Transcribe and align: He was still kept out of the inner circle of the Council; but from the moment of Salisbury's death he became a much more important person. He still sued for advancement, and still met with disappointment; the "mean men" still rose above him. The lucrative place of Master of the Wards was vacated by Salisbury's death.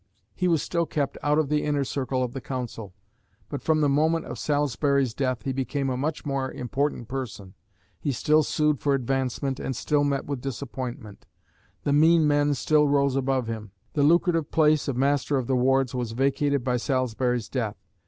He 0.33 0.47
was 0.47 0.63
still 0.63 0.87
kept 0.87 1.15
out 1.21 1.37
of 1.37 1.47
the 1.49 1.61
inner 1.63 1.83
circle 1.83 2.23
of 2.23 2.33
the 2.33 2.41
Council; 2.41 2.95
but 3.49 3.61
from 3.61 3.81
the 3.81 3.87
moment 3.87 4.25
of 4.25 4.39
Salisbury's 4.39 5.13
death 5.13 5.43
he 5.43 5.53
became 5.53 5.91
a 5.91 5.95
much 5.95 6.25
more 6.25 6.51
important 6.51 7.07
person. 7.07 7.53
He 7.99 8.11
still 8.11 8.41
sued 8.41 8.79
for 8.79 8.95
advancement, 8.95 9.59
and 9.59 9.75
still 9.75 10.03
met 10.03 10.25
with 10.25 10.41
disappointment; 10.41 11.27
the 11.83 11.93
"mean 11.93 12.27
men" 12.27 12.55
still 12.55 12.87
rose 12.87 13.15
above 13.15 13.45
him. 13.45 13.73
The 13.93 14.01
lucrative 14.01 14.49
place 14.49 14.87
of 14.87 14.97
Master 14.97 15.37
of 15.37 15.45
the 15.45 15.55
Wards 15.55 15.93
was 15.93 16.13
vacated 16.13 16.63
by 16.63 16.77
Salisbury's 16.77 17.47
death. 17.47 17.77